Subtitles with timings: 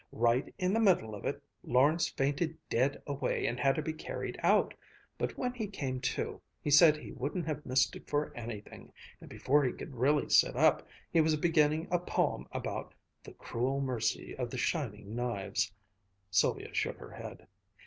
[0.13, 4.35] Right in the middle of it, Lawrence fainted dead away and had to be carried
[4.41, 4.73] out.
[5.19, 9.29] But when he came to, he said he wouldn't have missed it for anything, and
[9.29, 14.35] before he could really sit up he was beginning a poem about the "cruel mercy
[14.37, 15.71] of the shining knives."'"
[16.31, 17.45] Sylvia shook her head.